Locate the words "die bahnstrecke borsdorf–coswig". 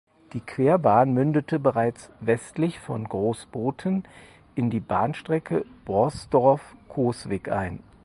4.71-7.51